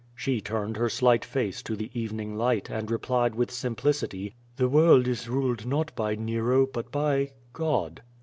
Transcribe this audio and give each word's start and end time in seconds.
''She 0.15 0.41
turned 0.41 0.77
her 0.77 0.89
slight 0.89 1.23
face 1.23 1.61
to 1.61 1.75
the 1.75 1.91
evening 1.93 2.35
light, 2.35 2.71
and 2.71 2.89
replied 2.89 3.35
with 3.35 3.51
simplicity: 3.51 4.33
"The 4.55 4.67
world 4.67 5.07
is 5.07 5.29
ruled 5.29 5.63
not 5.67 5.95
by 5.95 6.15
Nero 6.15 6.65
but 6.65 6.91
by— 6.91 7.33
God.'' 7.53 8.01